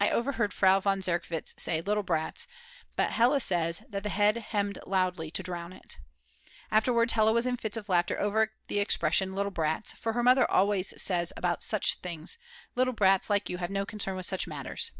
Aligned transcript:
I 0.00 0.10
overheard 0.10 0.52
Frau 0.52 0.80
von 0.80 0.98
Zerkwitz 1.00 1.54
say, 1.56 1.80
"Little 1.80 2.02
brats;" 2.02 2.48
but 2.96 3.12
Hella 3.12 3.38
says 3.38 3.84
that 3.88 4.02
the 4.02 4.08
head 4.08 4.34
hemmed 4.36 4.80
loudly 4.84 5.30
to 5.30 5.44
drown 5.44 5.72
it. 5.72 5.98
Afterwards 6.72 7.12
Hella 7.12 7.32
was 7.32 7.46
in 7.46 7.56
fits 7.56 7.76
of 7.76 7.88
laughter 7.88 8.18
over 8.18 8.50
the 8.66 8.80
expression 8.80 9.32
"little 9.32 9.52
brats" 9.52 9.92
for 9.92 10.14
her 10.14 10.24
mother 10.24 10.50
always 10.50 11.00
says 11.00 11.32
about 11.36 11.62
such 11.62 12.00
things; 12.00 12.36
Little 12.74 12.92
brats 12.94 13.30
like 13.30 13.48
you 13.48 13.58
have 13.58 13.70
no 13.70 13.86
concern 13.86 14.16
with 14.16 14.26
such 14.26 14.48
matters. 14.48 14.90